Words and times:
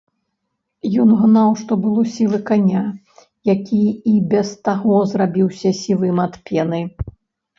Ён 1.01 1.09
гнаў 1.23 1.49
што 1.61 1.73
было 1.83 2.01
сілы 2.13 2.39
каня, 2.49 2.79
які 3.53 3.81
і 4.11 4.13
без 4.31 4.47
таго 4.69 4.95
зрабіўся 5.11 5.69
сівым 5.81 6.17
ад 6.25 6.33
пены. 6.49 6.81